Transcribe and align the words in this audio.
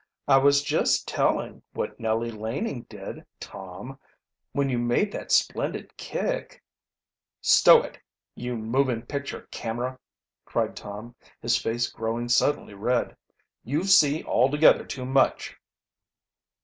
"I 0.27 0.37
was 0.37 0.63
just 0.63 1.07
telling 1.07 1.61
what 1.73 1.99
Nellie 1.99 2.31
Laning 2.31 2.87
did, 2.89 3.23
Tom. 3.39 3.99
When 4.51 4.67
you 4.67 4.79
made 4.79 5.11
that 5.11 5.31
splendid 5.31 5.95
kick" 5.95 6.63
"Stow 7.59 7.83
it, 7.83 7.99
you 8.33 8.55
moving 8.55 9.03
picture 9.03 9.47
camera!" 9.51 9.99
cried 10.43 10.75
Tom, 10.75 11.13
his 11.39 11.55
face 11.55 11.87
growing 11.87 12.29
suddenly 12.29 12.73
red. 12.73 13.15
"You 13.63 13.83
see 13.83 14.23
altogether 14.23 14.85
too 14.85 15.05
much." 15.05 15.55